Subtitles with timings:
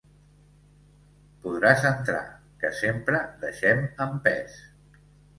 [1.41, 2.21] Podràs entrar,
[2.63, 4.57] que sempre deixem empès.